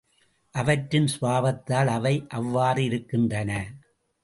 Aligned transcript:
அவற்றின் 0.55 1.07
சுபாவத்தால் 1.07 1.87
அவை 1.87 2.15
அவ்வாறிருக்கின்றன. 2.33 3.51